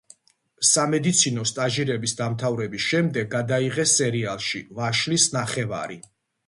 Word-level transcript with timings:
სამედიცინო 0.69 1.43
სტაჟირების 1.49 2.17
დამთავრების 2.23 2.87
შემდეგ 2.95 3.31
გადაიღეს 3.37 3.97
სერიალში 4.03 4.67
„ვაშლის 4.81 5.33
ნახევარი“. 5.39 6.03